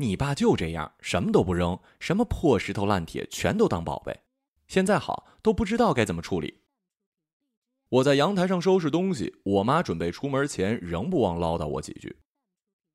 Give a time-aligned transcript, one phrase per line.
[0.00, 4.18] 你爸就这样，什么都不扔，什么破石头烂铁全都当宝贝。
[4.66, 6.62] 现在好，都不知道该怎么处理。
[7.90, 12.16] 我在阳台上收拾东西，我妈准备出门前仍不忘唠叨我几句。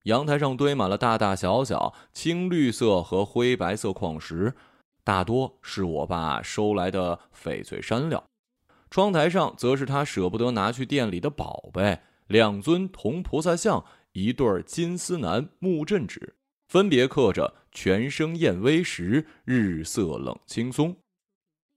[0.05, 4.55] 阳台上堆满了大大小小青绿色和灰白色矿石，
[5.03, 8.23] 大多是我爸收来的翡翠山料。
[8.89, 16.35] 窗台上则是他舍不得拿去店里的宝贝：两尊铜菩萨像，一对金丝楠木镇纸。
[16.76, 20.93] 分别刻着“全生燕微时，日色冷青松”，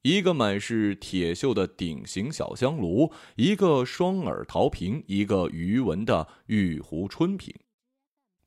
[0.03, 7.55] 一个满是铁锈的鼎形小香炉，一个双耳陶瓶，一个鱼纹的玉壶春瓶。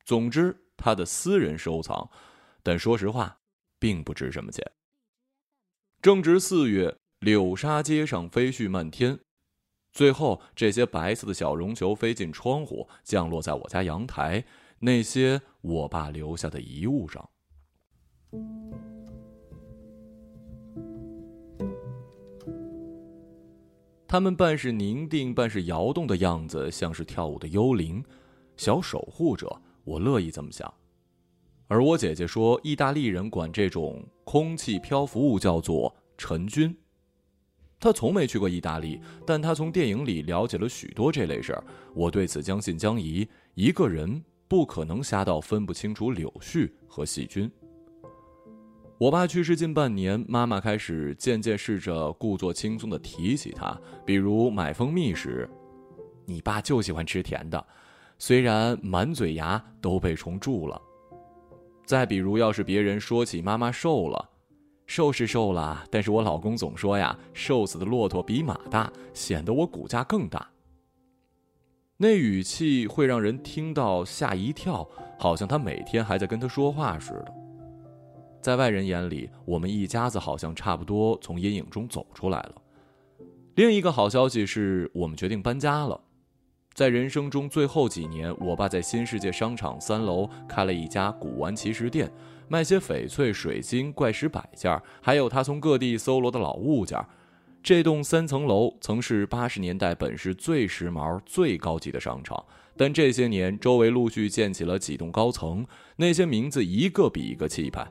[0.04, 2.10] 总之，他的私人收藏，
[2.62, 3.38] 但说实话，
[3.80, 4.70] 并不值什么钱。
[6.02, 9.18] 正值四月，柳沙街上飞絮漫天，
[9.94, 14.44] 最后这些白色的小绒球飞进窗户，降落在我家阳台。
[14.84, 17.30] 那些我爸留下的遗物上，
[24.08, 28.04] 他们半是凝定，半是摇动的样子，像是跳舞的幽灵，
[28.58, 29.56] 小守护者。
[29.84, 30.74] 我乐意这么想。
[31.68, 36.76] 而我姐姐说，意大利人管这种空气漂浮物叫做尘菌。
[37.80, 41.64] 她从没去过意大利，但她从电影里了解了许多这类事儿。
[41.94, 43.30] 我对此将信将疑。
[43.54, 44.24] 一个人。
[44.52, 47.50] 不可能瞎到分不清楚柳絮和细菌。
[48.98, 55.50] 我爸去世近半年，妈妈开始渐渐试着故作轻松的提起他，比如买蜂蜜时，
[56.26, 57.66] 你爸就喜欢吃甜的，
[58.18, 60.82] 虽然满嘴牙都被虫蛀了。
[61.86, 64.30] 再比如，要是别人说起妈妈瘦了，
[64.86, 70.46] 瘦是瘦了，但是我老公总说呀，瘦死的骆驼比马大，显得我骨架更大。
[72.02, 77.32] 那语气会让人听到吓一跳，好像他每天还在跟他说话似的。
[78.42, 82.56] 在外人眼里，我们一家子好像差不多从阴影中走出来了。
[83.54, 86.02] 另一个好消息是我们决定搬家了。
[86.74, 92.12] 在人生中最后几年，我爸在新世界商场三楼开了一家古玩奇石店，
[92.48, 97.00] 卖些翡翠、水晶、怪石摆件，还有他从各地搜罗的老物件。
[97.64, 102.44] 这栋三层楼曾是八十年代本市最时髦、最高级的商场，
[102.76, 105.64] 但这些年周围陆续建起了几栋高层，
[105.96, 107.88] 那些名字一个比一个气派：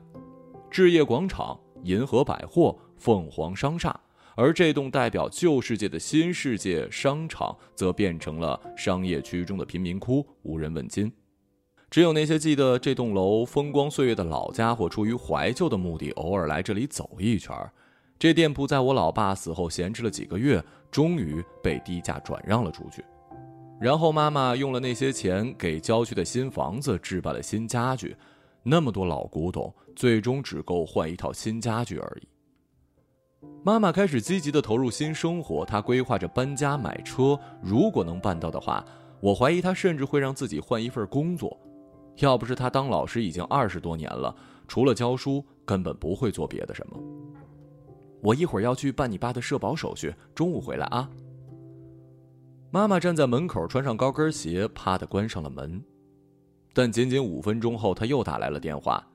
[0.69, 3.97] 置业广场、银河百货、凤凰商厦。
[4.35, 11.09] 而这栋代表旧世界的新世界商场，则变成了商业区中的贫民窟，无人问津。
[11.89, 17.71] 只有那些记得这栋楼风光岁月的老家伙，出于怀旧的目的，偶尔来这里走一圈儿。
[18.21, 23.03] 这店铺在我老爸死后闲置了几个月，终于被低价转让了出去。
[23.79, 28.15] 然后妈妈用了那些钱给郊区的新房子置办了新家具，
[28.61, 33.47] 那么多老古董，最终只够换一套新家具而已。
[33.63, 38.85] 妈妈开始积极的投入新生活，她规划着搬家买车，如果能办到的话，
[39.19, 41.59] 我怀疑她甚至会让自己换一份工作。
[42.17, 44.35] 要不是她当老师已经二十多年了，
[44.67, 47.01] 除了教书，根本不会做别的什么。
[48.21, 51.09] 我一会儿要去办你爸的社保手续，中午回来啊。
[52.69, 55.83] 妈妈站在门口，穿上高跟鞋，啪的关上了门。
[56.73, 59.05] 但仅仅五分钟后，她又打来了电话，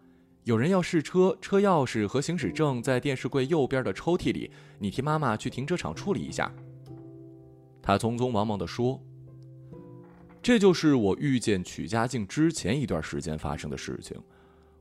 [0.44, 6.52] 有人要试车，车钥匙和行驶证在电视柜右边的抽屉里，你替妈妈去停车场处理一下。
[7.80, 9.00] 她匆匆忙忙地说
[10.42, 14.20] ：“这就是我遇见曲家静之前一段时间发生的事情。”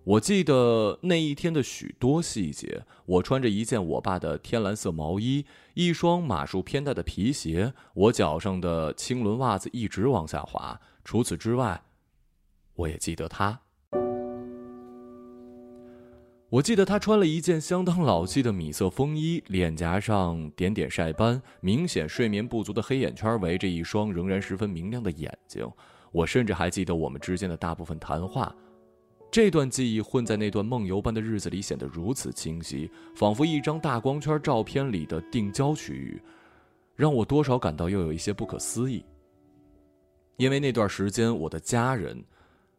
[0.06, 2.84] 我记得那一天的许多细节。
[3.08, 10.80] 我穿着一件我爸的天蓝色毛衣，一双码数偏大的皮鞋，我脚上的青纶袜子一直往下滑。
[11.04, 11.82] 除此之外，
[12.76, 13.62] 我也记得他。
[16.50, 25.68] 我记得他穿了一件相当老气的米色风衣，脸颊上点点晒斑，明显睡眠不足的黑眼圈围着一双仍然十分明亮的眼睛。
[26.12, 28.56] 我甚至还记得我们之间的大部分谈话。
[29.36, 36.22] 这段记忆混在那段梦游般的日子里，显得如此清晰，仿佛一张大光圈照片里的定焦区域，
[36.96, 39.04] 让我多少感到又有一些不可思议。
[40.38, 42.24] 因为那段时间，我的家人，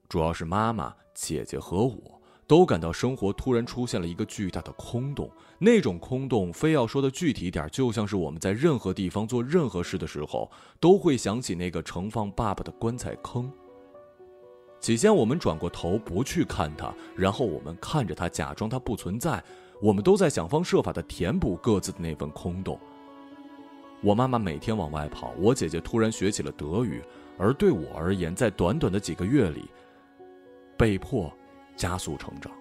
[0.09, 5.31] 主要是妈妈、姐姐和我，都感到生活突然出现了一个巨大的空洞。
[5.59, 10.51] 那种空洞，非要说的具体点，就像是我们在任何地方做任何事的时候，
[10.81, 13.53] 都会想起那个盛放爸爸的棺材坑。
[14.81, 19.43] 起先，我们转过头不去看他，然后我们看着他，假装他不存在。
[19.83, 22.79] 我们都在想方设法的填补各自的那份空洞。
[24.01, 27.03] 我妈妈每天往外跑，我姐姐突然学起了德语，
[27.37, 29.65] 而对我而言，在短短的几个月里，
[30.79, 31.33] 被迫
[31.77, 32.53] 加速成长。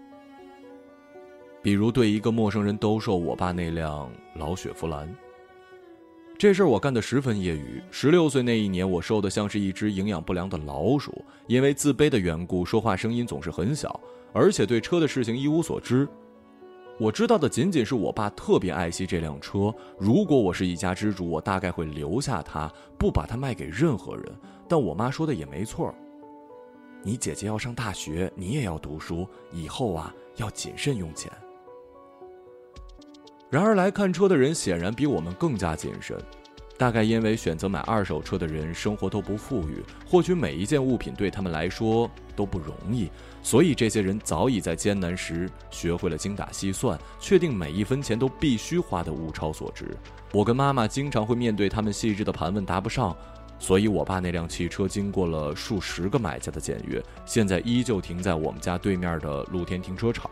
[1.62, 5.07] 比如对一个陌生人兜售我爸那辆老雪佛兰，
[6.37, 7.81] 这事儿我干得十分业余。
[7.89, 13.97] 十六岁那一年，我瘦得像是一只营养不良的老鼠，因为自卑的缘故，说话声音总是很小，
[14.33, 16.07] 而且对车的事情一无所知。
[16.97, 24.25] 我知道的仅仅是我爸特别爱惜这辆车，如果我是一家之主，我大概会留下它，不把它卖给任何人。
[24.67, 25.93] 但我妈说的也没错，
[27.01, 31.31] 你姐姐要上大学，你也要读书，以后啊要谨慎用钱。
[33.50, 36.18] 然而来看车的人显然比我们更加谨慎，
[36.77, 43.09] 大概因为选择买二手车的人生活都不富裕，或许每一件物品对他们来说都不容易，
[43.44, 49.95] 所以这些人早已在艰难时学会了精打细算，确定每一分钱都必须花得物超所值。
[50.33, 53.15] 我跟妈妈经常会面对他们细致的盘问答不上，
[53.59, 60.30] 所以我爸那辆汽车经过了数十个买家的检阅，现在依旧停在我们家对面的露天停车场。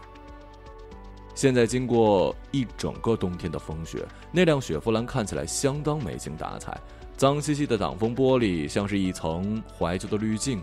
[1.35, 6.79] 现在经过一整个冬天的风雪，那辆雪佛兰看起来相当没精打采，
[7.17, 10.61] 脏兮兮的挡风玻璃像是一层怀旧的滤镜，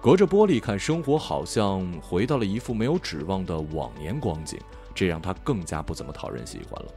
[0.00, 4.58] 隔着玻璃看生活，好像回到了一副没有指望的往年光景，
[4.94, 6.92] 这让他更加不怎么讨人喜欢了。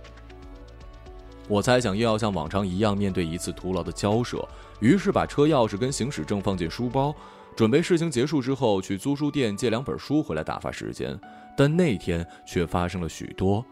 [1.48, 4.48] 我猜想又要像往常一样面对一次徒劳的交涉，
[4.80, 7.16] 于是把车钥匙跟行驶证放进书包，
[7.58, 11.20] 准备事情结束之后去租书店借两本书回来打发时间。
[11.58, 13.66] 但那天却发生了许多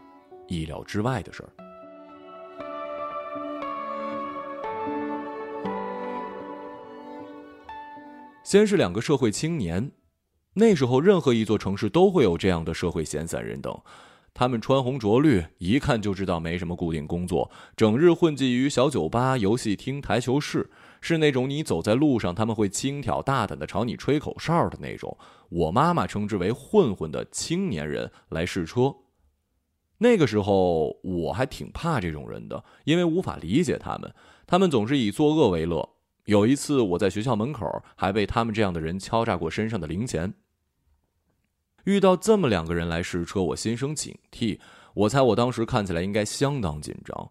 [0.48, 1.48] 意料之外的事儿。
[8.42, 9.92] 先是两个社会青年，
[10.54, 13.80] 那时候任何一座城市都会有这样的社会闲散人等，
[14.34, 20.68] 他们穿红着绿，一看就知道没什么固定工作，整日混迹于小酒吧、游戏厅、台球室。
[21.06, 25.16] 是那种你走在路上，他们会轻佻大胆的朝你吹口哨的那种。
[25.50, 28.92] 我妈妈称之为混混的青年人来试车。
[29.98, 34.12] 那个时候我还挺怕这种人的，因为无法理解他们。
[34.48, 35.88] 他们总是以作恶为乐。
[36.24, 37.64] 有一次我在学校门口
[37.94, 40.34] 还被他们这样的人敲诈过身上的零钱。
[41.84, 44.58] 遇到这么两个人来试车，我心生警惕。
[44.92, 47.30] 我猜我当时看起来应该相当紧张。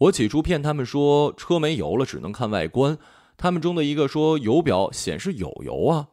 [0.00, 2.96] 我起初骗他们说车没油了，只能看外观。
[3.36, 6.08] 他们中的一个说油表显示有油啊。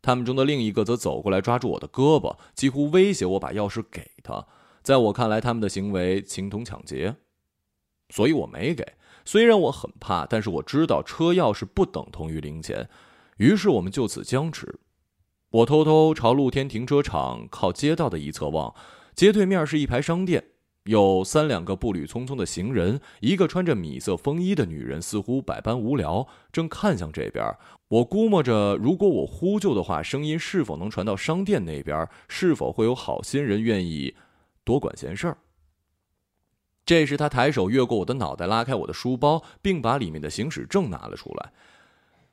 [0.00, 4.46] 他们中的另一个则走过来抓住我的胳膊，几乎威胁我把钥匙给他。
[4.82, 7.14] 在我看来，他们的行为情同抢劫，
[8.08, 8.86] 所以我没给。
[9.26, 12.88] 虽然我很怕，但是我知道车钥匙不等同于零钱。
[13.36, 14.80] 于是我们就此僵持。
[15.50, 18.74] 我偷偷朝露天停车场靠街道的一侧望，
[19.14, 20.52] 街对面是一排商店。
[20.86, 27.44] 有三两个步履匆匆的行人，一个穿着米色风衣的女人似乎百般无聊，正看向这边。
[27.88, 32.08] 我估摸着，如果我呼救的话，声音是否能传到商店那边？
[32.28, 34.14] 是否会有好心人愿意
[34.64, 35.38] 多管闲事儿？
[36.84, 41.52] 这时，他抬手越过我的脑袋，拉开我的书包，并把里面的行驶证拿了出来。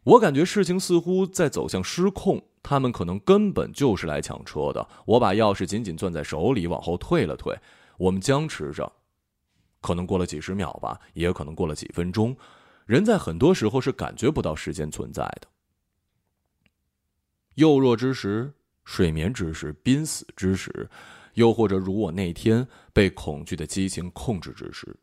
[0.03, 4.87] 我感觉事情似乎在走向失控，他们可能根本就是来抢车的。
[5.05, 7.57] 我把钥匙紧紧攥在手里，往后退了退。
[8.03, 8.91] 我们僵持着，
[9.79, 12.35] 可能过了几十秒吧，也可能过了几分钟。
[12.85, 15.47] 人在很多时候是感觉不到时间存在的。
[17.55, 18.51] 幼弱之时、
[18.83, 20.89] 睡眠之时、濒死之时，
[21.35, 24.97] 又或者如我那天被恐惧的激情控制之时。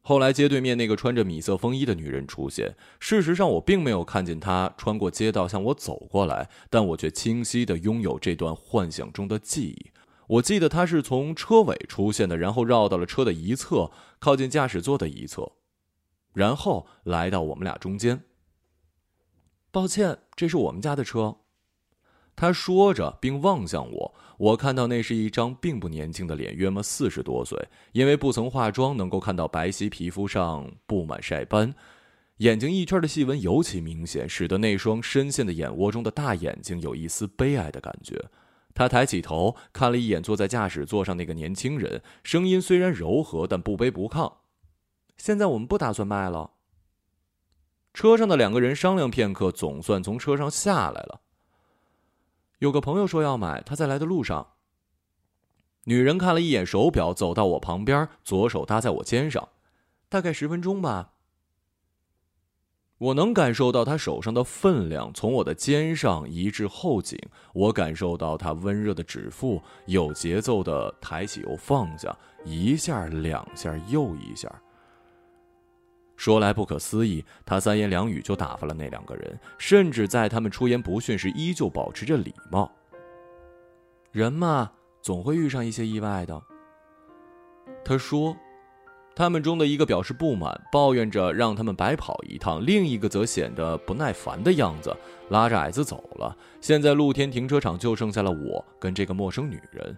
[0.00, 9.90] 后来街对面那个穿着米色风衣的女人出现，事实上我并没有看见她穿过街道向我走过来，但我却清晰的拥有这段幻想中的记忆。
[10.30, 15.50] 我记得他是从车尾出现的，然后绕到了车的一侧，靠近驾驶座的一侧，
[16.32, 18.22] 然后来到我们俩中间。
[19.72, 21.38] 抱歉，这是我们家的车。
[22.36, 24.14] 他说着，并望向我。
[24.38, 27.58] 我看到那是一张并不年轻的脸，约莫四十多岁，
[27.90, 31.74] 因为不曾化妆，能够看到白皙皮肤上布满晒斑，
[32.36, 38.30] 眼睛一圈的细纹尤其明显，使得那双深陷的眼窝中的大眼睛有一丝悲哀的感觉。
[38.80, 44.32] 他抬起头，看了一眼坐在驾驶座上那个年轻人，声音虽然柔和，但不卑不亢。
[45.18, 46.52] 现在我们不打算卖了。
[47.92, 51.20] 车上的两个人商量片刻，总算从车上下来了。
[52.60, 54.52] 有个朋友说要买，他在来的路上。
[55.84, 59.50] 女人看了一眼手表，走到我旁边，左手搭在我肩上，
[60.08, 61.12] 大概十分钟吧。
[63.00, 67.18] 我能感受到他手上的分量，从我的肩上移至后颈。
[67.54, 72.14] 我感受到他温热的指腹，有节奏的抬起又放下，
[72.44, 74.52] 一下、两下又一下。
[76.14, 82.70] 说来不可思议，他三言两语就打发了那两个人，甚至在他们出言不逊时，依旧保持着礼貌。
[84.12, 86.42] 人嘛，总会遇上一些意外的。
[87.82, 88.36] 他说。
[89.20, 94.96] 他们中的一个表示不满，抱怨着让他们白跑一趟；另一个则显得不耐烦的样子，
[95.28, 96.34] 拉着矮子走了。
[96.62, 99.94] 现在露天停车场就剩下了我跟这个陌生女人。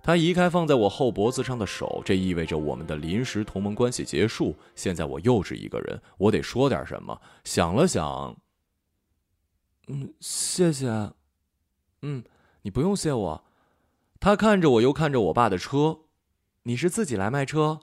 [0.00, 4.54] 他移开放在我后脖子上的手，这意味着我们的临时同盟关系结束。
[4.76, 7.20] 现在我又是一个人，我得说点什么。
[7.42, 8.36] 想了想，
[9.88, 10.86] 嗯，谢谢。
[12.02, 12.22] 嗯，
[12.62, 13.44] 你不用谢我。
[14.20, 16.02] 他看着我，又看着我爸的车。
[16.62, 17.80] 你是自己来卖车？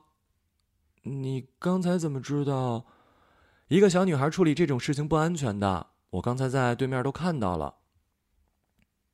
[1.08, 2.86] 你刚才怎么知道？
[3.70, 5.88] 一个小女孩处理这种事情不安全的。
[6.12, 7.76] 我刚才在对面都看到了。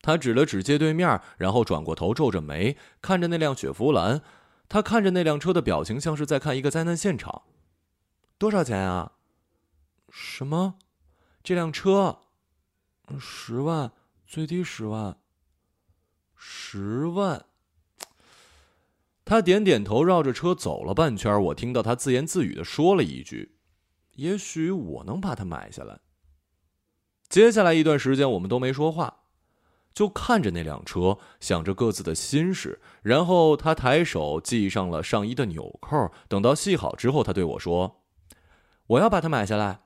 [0.01, 4.21] 他指了指街对面，然后转过头，皱着眉看着那辆雪佛兰。
[4.67, 7.43] 他看着那辆车的表情，像是在看一个灾难现场。
[8.37, 9.13] 多少钱啊？
[10.09, 10.75] 什么？
[11.43, 12.19] 这辆车？
[13.19, 13.91] 十万，
[14.25, 15.17] 最低十万。
[16.35, 17.45] 十万。
[19.33, 21.41] 他点点头，绕着车走了半圈。
[21.45, 23.55] 我听到他自言自语的说了一句
[24.13, 26.01] ：“也许我能把它买下来。”
[27.27, 29.21] 接下来一段时间，我们都没说话，
[29.91, 32.79] 就看着那辆车，想着各自的心事。
[33.01, 36.11] 然后他抬手系上了上衣的纽扣。
[36.27, 38.03] 等到系好之后，他对我说
[38.85, 39.79] ：“我要把它买下来。”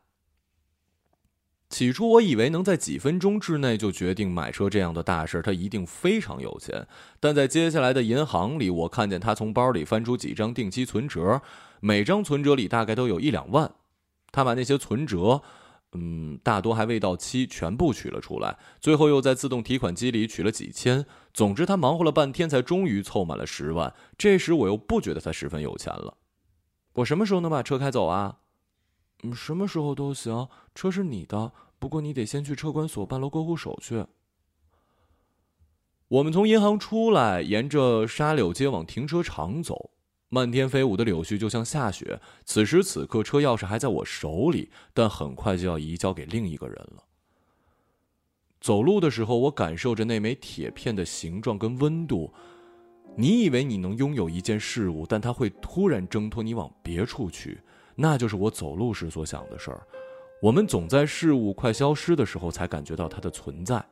[1.69, 6.87] 起初我以为能在几分钟之内就决定买车这样的大事，他一定非常有钱。
[7.19, 11.41] 但在接下来的银行里，我看见他从包里翻出几张定期存折，
[11.81, 13.69] 每张存折里大概都有一两万。
[14.31, 15.41] 他把那些存折，
[15.91, 21.05] 嗯，大多还未到期，全部取了出来，最后又在自动提款机里取了几千。
[21.33, 23.93] 总之，他忙活了半天，才终于凑满了十万。
[24.17, 26.15] 这时我又不觉得他十分有钱了。
[26.93, 28.37] 我什么时候能把车开走啊？
[29.23, 34.05] 嗯，什么时候都行，车是你的，不过你得先去车管所办了过户手续。
[36.07, 39.89] 我们从银行出来，沿着沙柳街往停车场走，
[40.29, 42.21] 漫天飞舞的柳絮就像下雪。
[42.45, 47.03] 此时此刻，车钥匙还在我手里，但很快就要移交给另一个人了。
[48.61, 52.33] 走路的时候，我感受着那枚铁片的形状跟温度。
[53.15, 57.59] 你以为你能拥有一件事物，但它会突然挣脱你往别处去。
[57.99, 59.81] 那就是我走路时所想的事儿。
[60.39, 63.83] 我们总在事物快消失的时候才感觉到它的存在。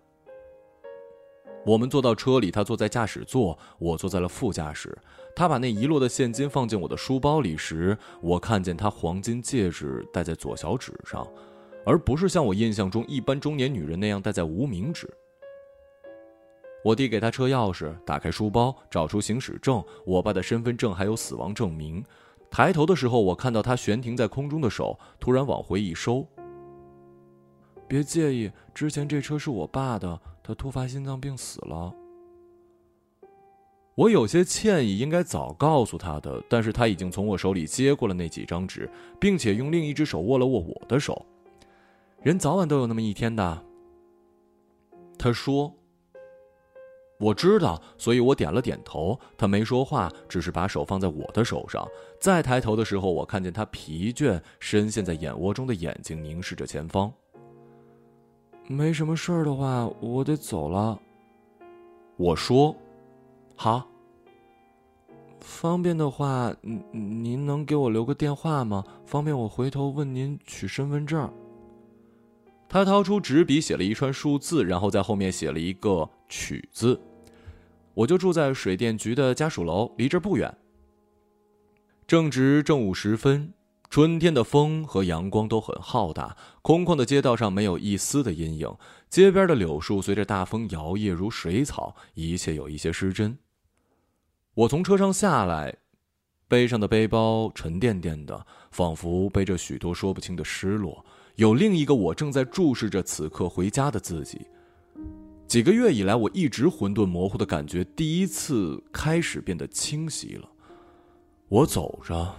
[1.65, 4.95] 我们坐到车里，他坐在驾驶座，我坐在了副驾驶。
[5.35, 11.27] 他把那遗落的现金放进我的书包里时，我看见他黄金戒指戴在左小指上，
[11.83, 15.11] 而不是像我印象中一般中年女人那样戴在无名指。
[16.83, 22.05] 我递给他车钥匙，打开书包，找出行驶证、我爸的身份证还有死亡证明。
[22.55, 26.25] 抬头的时候，我看到他悬停在空中的手突然往回一收。
[27.85, 31.93] 别介意，之前这车是我爸的，他突发心脏病死了。
[33.95, 41.25] 我有些歉意，应该早告诉他的，但是他已经从我手里接过了那几张纸，并且用另一只手握了握我的手。
[42.21, 43.65] 人早晚都有那么一天的。
[45.19, 45.75] 他说。
[47.17, 49.17] 我知道，所以我点了点头。
[49.37, 51.87] 他没说话，只是把手放在我的手上。
[52.19, 57.11] 再抬头的时候，我看见他疲倦、深陷在眼窝中的眼睛凝视着前方。
[58.67, 60.99] 没什么事儿的话，我得走了。
[62.17, 62.75] 我说
[63.55, 63.87] ：“好。”
[65.39, 66.51] 方便的话，
[66.91, 68.83] 您能给我留个电话吗？
[69.05, 71.31] 方便我回头问您取身份证。
[72.67, 76.99] 他掏出纸笔，写了一串数字，然后在后面写了一个“取”字。
[77.93, 80.53] 我就住在水电局的家属楼，离这儿不远。
[82.05, 83.53] 正值正午时分，
[83.89, 88.75] 春天的风和阳光都很浩大，空旷的街道上没有一丝的阴影，
[89.09, 93.37] 街边的柳树随着大风摇曳如水草，一切有一些失真。
[94.53, 95.77] 我从车上下来，
[96.47, 101.05] 背上的背包沉甸甸的，仿佛背着许多说不清的失落。
[101.35, 104.39] 有另一个我正在注视着此刻回家的自己。
[105.47, 110.49] 几个月以来，我一直混沌模糊的感觉，第一次开始变得清晰了。
[111.49, 112.33] 我走着，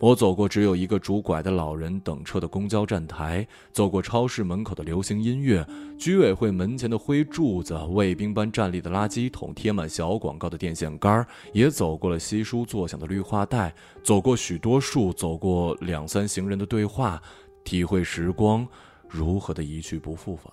[0.00, 5.64] 我走过只有一个拄拐的老人等车的公交站台，走过超市门口的流行音乐，
[5.98, 13.72] 居委会门前的灰柱子，卫兵般站立的垃圾桶，贴满小广告的电线杆，也走过了稀疏作响的绿化带，
[14.02, 17.22] 走过许多树，走过两三行人的对话。
[17.64, 18.66] 体会时光
[19.08, 20.52] 如何的一去不复返。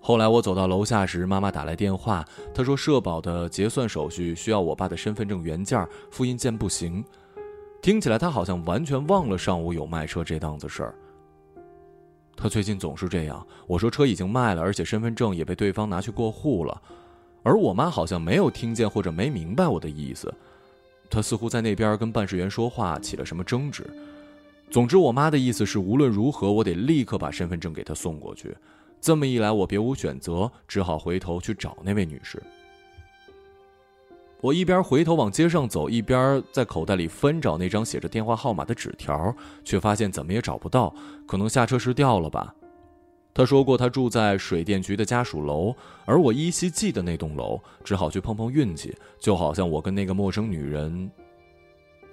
[0.00, 2.24] 后来我走到楼下时，妈妈打来电话，
[2.54, 7.04] 她说社保的结算手续需要我爸的身份证原件，复印件不行。
[7.82, 10.94] 听起来她好像完全忘了上午有卖车这档子事儿。
[12.36, 13.44] 她最近总是这样。
[13.66, 16.80] 我说车已经卖了，而且身份证也被对方拿去过户了，
[17.42, 20.32] 而我妈好像没有听见或者没明白我的意思。
[21.10, 23.84] 她似乎在那边跟办事员说话，起了什么争执。
[24.70, 28.54] 总之，我妈的意思是，无论如何，我得立刻把身份证给她送过去。
[29.00, 32.42] 这么一来，我别无选择，只好回头去找那位女士。
[34.40, 39.34] 我一边回头往街上走，一边在口袋里翻找那张写着电话号码的纸条，
[39.64, 40.94] 却发现怎么也找不到，
[41.26, 42.54] 可能下车时掉了吧。
[43.34, 51.10] 他说过他住在水电局的家属楼，而我依稀记得那栋楼，只好去碰碰运气，就好像我跟那个陌生女人，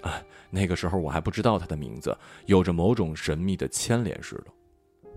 [0.06, 5.12] 哎，那个时候我还不知道他的名字，有着某种神秘的牵连似的。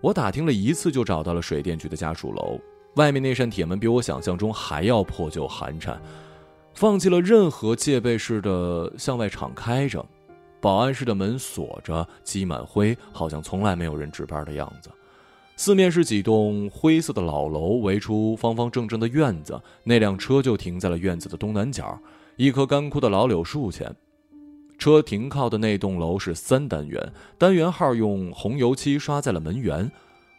[0.00, 2.60] 我打听了一次，就找到了水电局的家属楼。
[2.96, 5.98] 外面那扇铁门比我想象中还要破旧寒碜，
[6.74, 10.06] 放弃了任何戒备似的向外敞开着，
[10.60, 14.90] 保安室的门锁着，积满灰，好像从来没有人值班的样子。
[15.56, 19.58] 四面是几栋灰色的老楼，围出方方正正的院子。
[19.84, 21.98] 那辆车就停在了院子的东南角，
[22.36, 23.94] 一棵干枯的老柳树前。
[24.78, 29.90] 车停靠的那栋楼是三单元，单元号用红油漆刷在了门缘。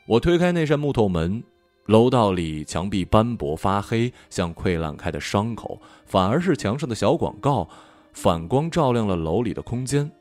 [0.05, 1.43] 我推开那扇木头门。
[1.87, 7.67] 楼道里墙壁斑驳发黑，像溃烂开的伤口，反而是墙上的小广告，
[8.11, 10.11] 反光照亮了楼里的空间。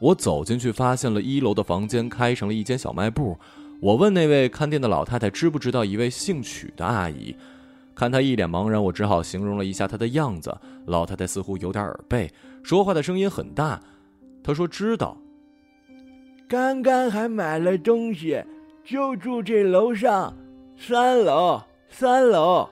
[0.00, 3.38] 我走进去，发现了一楼的房间开成了一间小卖部。
[3.80, 7.34] 我问那位看店的老太太知不知道一位姓曲的阿姨，
[8.00, 10.56] 看她一脸茫然，我只好形容了一下她的样子。
[10.86, 13.78] 老太太似乎有点耳背，说话的声音很大。
[14.42, 15.18] 她说知道，
[16.48, 18.42] 刚刚还买了东西。
[18.82, 20.34] 就住这楼上，
[20.78, 22.66] 三楼，三楼。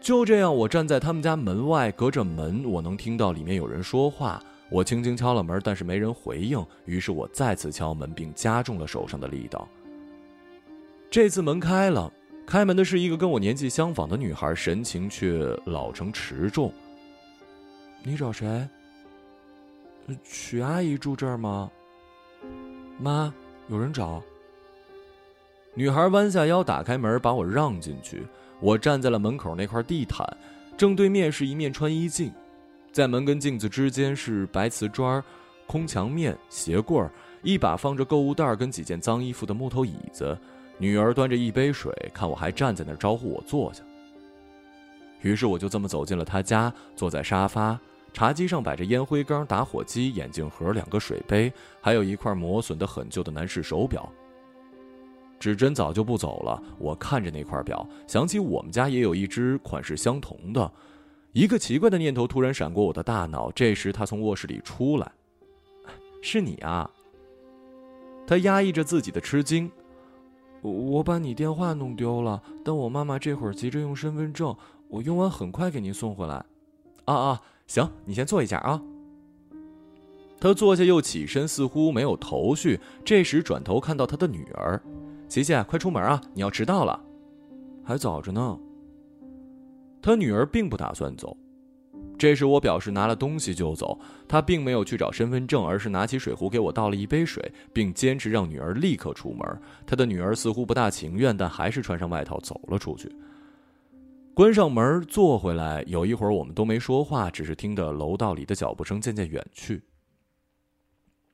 [0.00, 4.42] 就这样，我站在他们家门外，隔着门，我能听到里面有人说话。
[4.70, 6.64] 我轻轻敲了门，但是没人回应。
[6.86, 9.68] 于是我再次敲门，并加重了手上的力道。
[11.10, 12.10] 这次门开了，
[12.46, 16.72] 开门的是一个跟我年纪相仿的女孩，神情却老成持重。
[18.02, 18.68] 你找谁？
[20.22, 21.70] 曲阿姨住这儿吗？
[22.98, 23.32] 妈。
[23.68, 24.22] 有人找。
[25.72, 28.26] 女孩弯下腰，打开门，把我让进去。
[28.60, 30.24] 我站在了门口那块地毯，
[30.76, 32.30] 正对面是一面穿衣镜，
[32.92, 35.24] 在门跟镜子之间是白瓷砖、
[35.66, 37.02] 空墙面、鞋柜
[37.42, 40.38] 一把放着购物袋跟几件脏衣服的木头椅子。
[40.78, 43.82] 女儿端着一杯水，看我还站在那儿，招呼我坐下。
[45.22, 47.78] 于是我就这么走进了她家，坐在沙发。
[48.12, 54.08] 茶几上摆着烟灰缸、打火机、眼镜盒、两个水杯，还有一块磨损的很旧的男士手表。
[55.40, 56.62] 指针早就不走了。
[56.78, 60.72] 我看着那块表，想起我们家也有一只款式相同的，
[61.32, 63.50] 一个奇怪的念头突然闪过我的大脑。
[63.50, 65.10] 这时，他从卧室里出来，
[66.22, 66.88] 是你啊。
[68.26, 69.68] 他压抑着自己的吃惊，
[70.70, 74.56] 我把你电话弄丢了，但我妈妈这会儿急着用身份证，
[74.88, 76.42] 我用完很快给您送回来。
[77.04, 77.42] 啊啊！
[77.66, 78.82] 行，你先坐一下啊。
[80.40, 82.80] 他坐下又起身，似乎没有头绪。
[83.04, 84.80] 这时转头看到他的女儿，
[85.28, 86.18] 琪琪，快出门啊！
[86.32, 86.98] 你要迟到了，
[87.84, 88.58] 还早着呢。
[90.00, 91.36] 他女儿并不打算走。
[92.18, 93.98] 这时我表示拿了东西就走。
[94.26, 99.60] 他并没有去找身份证，而是拿起水壶给我倒了一杯水，并坚持让女儿立刻出门。
[99.86, 103.14] 他的女儿似乎不大情愿，但还是穿上外套走了出去。
[104.32, 105.84] 关上门，坐回来。
[105.86, 109.82] 有一会儿，我们都没说话，只是听着楼道里的脚步声渐渐远去。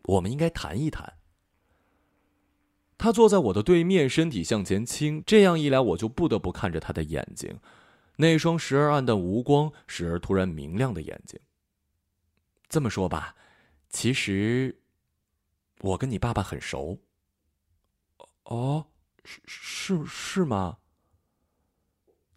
[0.04, 1.14] 我们应该谈一谈。
[2.98, 7.58] 他坐在我的对面，身体向前倾，这样一来，我就不得不看着他的眼睛，
[8.20, 11.40] 那双时而暗淡无光，时而突然明亮的眼睛。
[12.68, 13.34] 这么说吧，
[13.88, 14.82] 其实
[15.80, 17.00] 我跟你爸爸很熟。
[18.44, 18.88] 哦，
[19.24, 20.76] 是是是吗？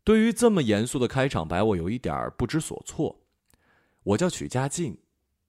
[0.06, 3.20] 对于这么严肃的开场白，我有一点不知所措。
[4.04, 5.02] 我叫曲家静，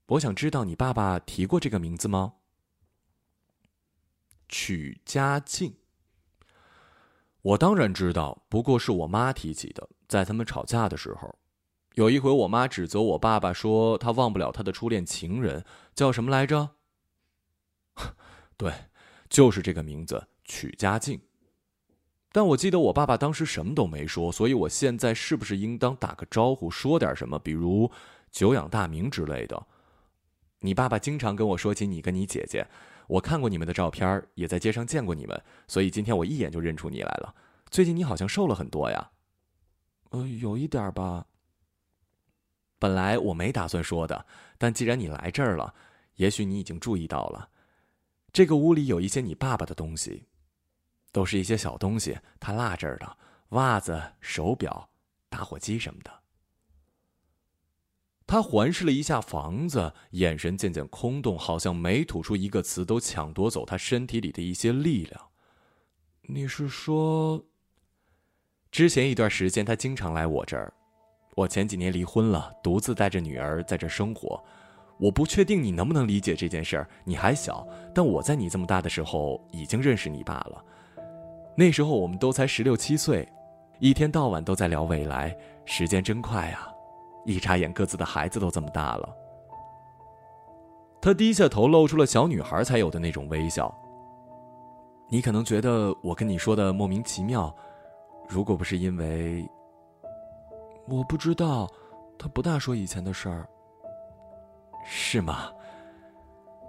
[0.07, 2.35] 我想知道你爸爸提过这个名字吗？
[4.49, 5.77] 曲家静，
[7.41, 9.89] 我当然知道，不过是我妈提起的。
[10.15, 11.35] 在他们吵架的时候，
[11.95, 16.71] 有一回我妈指责我爸爸说他忘不了他的初恋情人叫什么来着？
[18.57, 18.73] 对，
[19.29, 21.21] 就是这个名字，曲家静。
[22.31, 27.91] 但我记得我爸爸当时什么都没说，所以我现在是不是应当打个招呼，说点什么，比如
[28.31, 29.67] “久仰大名”之类的？
[30.61, 32.65] 你爸爸经常跟我说起你跟你姐姐，
[33.09, 37.35] 我看过你们的照片，也在街上见过你们，所以今天我一眼就认出你来了。
[37.69, 39.11] 最近你好像瘦了很多呀？
[40.15, 41.27] 呃，有一点吧。
[42.79, 44.25] 本来我没打算说的，
[44.57, 45.75] 但既然你来这儿了，
[46.15, 47.49] 也许你已经注意到了，
[48.33, 50.27] 这个屋里有一些你爸爸的东西，
[51.11, 53.17] 都是一些小东西，他落这儿的
[53.49, 54.89] 袜子、手表、
[55.29, 56.23] 打火机什么的。
[58.25, 65.31] 他环视了一下房子，眼神渐渐空洞，好像每吐出一个词都抢夺走他身体里的一些力量。
[66.23, 67.45] 你是说，
[68.75, 70.73] 之前一段时间他经常来我这儿？
[71.37, 74.43] 我前几年离婚了，独自带着女儿在这生活。
[74.99, 80.65] 我不确定你能不能理解这件事儿，你还小，但我在你这么大的时候已经认识你爸了。
[81.55, 83.29] 那时候我们都才十六七岁，
[83.79, 86.67] 一天到晚都在聊未来，时间真快啊！
[87.25, 89.17] 一眨眼，各自的孩子都这么大了。
[91.01, 93.73] 他低下头，露出了小女孩才有的那种微笑。
[95.09, 97.55] 你可能觉得我跟你说的莫名其妙，
[98.29, 99.47] 如果不是因为……
[100.87, 101.69] 我不知道，
[102.19, 103.49] 他不大说以前的事儿。
[104.87, 105.51] 是吗？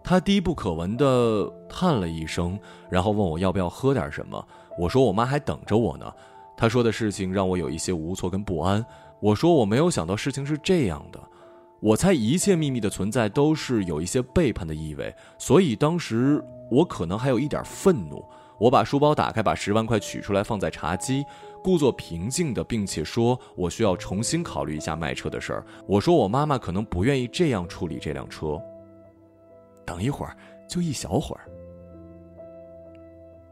[0.04, 4.48] 他低不可闻的叹了一声，然后问我要不要喝点什么。
[4.78, 6.13] 我说我妈还等着我呢。
[6.56, 8.86] 他说的事情让我有一些无措跟不安。
[9.20, 11.20] 我说我没有想到事情是这样的，
[11.82, 18.24] 我猜一切秘密的存在都是有一些背叛的意味，所以当时我可能还有一点愤怒。
[18.58, 21.24] 我把书包打开，把十万块取出来放在茶几，
[21.63, 25.65] 故作平静的，并且说我需要重新考虑一下卖车的事儿。
[25.86, 28.62] 我说我妈妈可能不愿意这样处理这辆车。
[29.86, 30.36] 等一会儿，
[30.68, 31.41] 就一小会儿。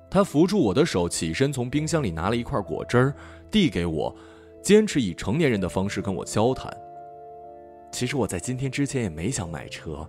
[0.10, 3.16] 他扶住我的手，起身从冰箱里拿了一块果汁儿，
[3.52, 4.16] 递给我，
[4.62, 6.72] 坚持以成年人的方式跟我交谈。
[7.92, 10.08] 其实我在今天之前也没想买车，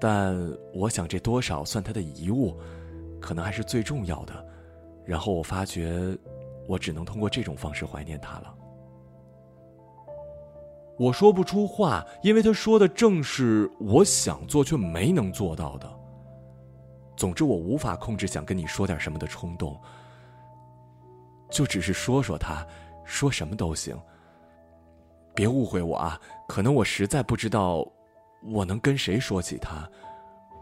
[0.00, 0.36] 但
[0.72, 2.56] 我想这多少算他的遗物。
[3.22, 4.46] 可能还是最重要的。
[5.06, 6.16] 然后我发觉，
[6.68, 8.54] 我只能通过这种方式怀念他了。
[10.98, 15.90] 我说不出话，因为他说的正是我想做却没能做到的。
[17.16, 19.80] 总之，我无法控制想跟你说点什么的冲动。
[21.50, 22.66] 就只是说说他，
[23.04, 23.98] 说什么都行。
[25.34, 27.86] 别误会我啊，可能我实在不知道，
[28.44, 29.88] 我能跟谁说起他。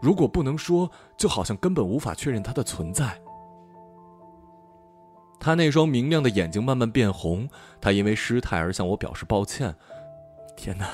[0.01, 3.21] 如果不能说，就好像根本无法确认它的存在。
[5.39, 9.75] 他那双明亮的眼睛慢慢变红，他因为失态而向我表示抱歉。
[10.55, 10.87] 天哪，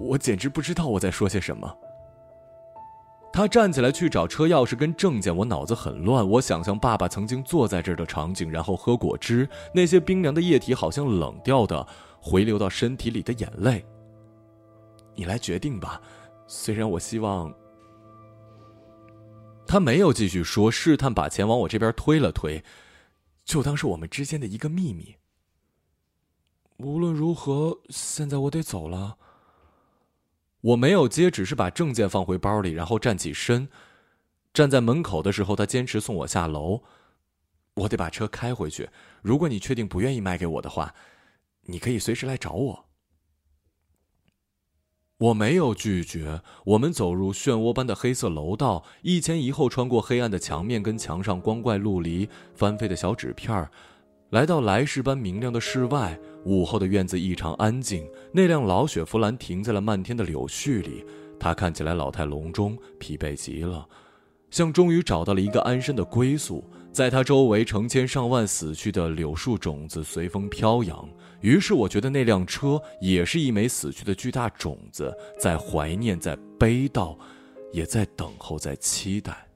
[0.00, 1.76] 我简直不知道我在说些什么。
[3.30, 6.26] 他站起来去找车钥匙跟证件，我脑子很乱。
[6.26, 11.86] 我想象爸爸曾经坐在这儿的场景，然后喝果汁，那些冰凉的液体好像冷掉的，
[12.20, 13.84] 回流到身体里的眼泪。
[15.14, 16.00] 你来决定吧，
[16.46, 17.52] 虽然我希望。
[19.72, 22.62] 他没有继续说，试探把钱往我这边推了推，
[23.42, 25.16] 就当是我们之间的一个秘密。
[26.76, 29.16] 无论如何，现在我得走了。
[30.60, 33.66] 我没有接，只是把证件放回包里，然后站起身。
[34.52, 36.82] 站在门口的时候，他坚持送我下楼。
[37.72, 38.90] 我得把车开回去。
[39.22, 40.94] 如果你确定不愿意卖给我的话，
[41.62, 42.84] 你可以随时来找我。
[45.22, 46.40] 我没有拒绝。
[46.64, 53.70] 我们走入漩涡般的黑色楼道，一前一后穿过黑暗的墙面跟墙上光怪陆离、翻飞的小纸片儿
[54.30, 56.18] 来到来世般明亮的室外。
[56.44, 58.04] 午后的院子异常安静。
[58.32, 61.04] 那辆老雪佛兰停在了漫天的柳絮里，
[61.38, 63.86] 它看起来老态龙钟，疲惫极了，
[64.50, 66.64] 像终于找到了一个安身的归宿。
[66.92, 71.08] 在它周围，成千上万死去的柳树种子随风飘扬。
[71.40, 77.16] 于是我觉得那辆车也是一枚死去的巨大种子，在怀念，在悲悼，
[77.72, 79.48] 也在等候，在期待。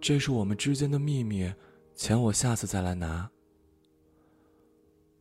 [0.00, 1.52] 这是我们之间的秘密，
[1.96, 3.28] 钱我下次再来拿。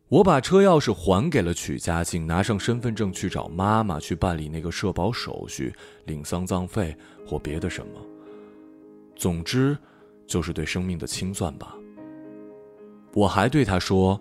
[0.10, 5.74] 我把车钥匙还给了曲家庆，拿上身份证去找妈妈，去办理那个社保手续，
[6.06, 8.00] 领丧葬费或别的什么。
[9.16, 9.76] 总之，
[10.34, 11.78] 就是对生命的清算吧。
[13.14, 14.20] 我还对他说。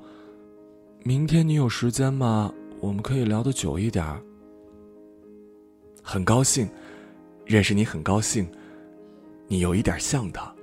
[1.04, 2.52] 明天你有时间吗？
[2.80, 4.04] 我们可以聊得久一点。
[6.02, 6.68] 很高兴
[7.46, 8.46] 认识你，很高兴，
[9.48, 10.54] 你有一点像他。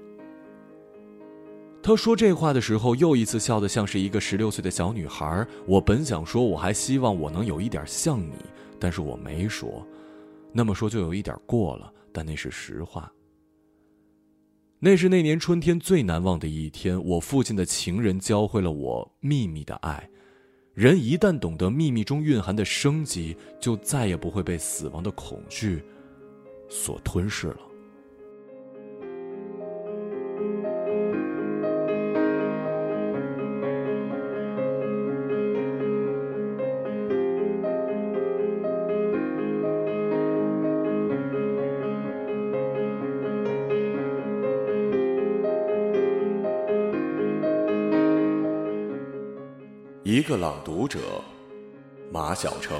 [1.82, 5.46] 他说这话的时候，又一次笑得像是一个十六岁的小女孩。
[5.66, 8.36] 我本想说，我还希望我能有一点像你，
[8.80, 9.86] 但是我没说。
[10.54, 13.12] 那么说就有一点过了，但那是实话。
[14.82, 20.10] 那是那年春天最难忘的一天，我父亲的情人教会了我秘密的爱。
[20.74, 25.84] 人一旦懂得秘密中蕴含的生机，就再也不会被死亡的恐惧
[26.70, 27.60] 所吞噬了。
[50.30, 51.00] 个朗读者，
[52.12, 52.80] 马晓成。